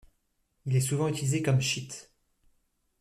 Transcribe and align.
Il 0.65 0.75
est 0.75 0.79
souvent 0.81 1.07
utilisé 1.09 1.43
comme 1.43 1.61
cheat. 1.61 2.11